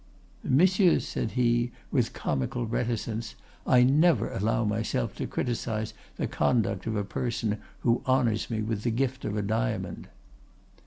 "'Monsieur,' 0.43 0.99
said 0.99 1.33
he, 1.33 1.71
with 1.91 2.11
comical 2.13 2.65
reticence, 2.65 3.35
'I 3.67 3.83
never 3.83 4.31
allow 4.33 4.65
myself 4.65 5.15
to 5.17 5.27
criticise 5.27 5.93
the 6.15 6.25
conduct 6.25 6.87
of 6.87 6.95
a 6.95 7.03
person 7.03 7.59
who 7.81 8.01
honors 8.07 8.49
me 8.49 8.63
with 8.63 8.81
the 8.81 8.89
gift 8.89 9.25
of 9.25 9.37
a 9.37 9.43
diamond. 9.43 10.07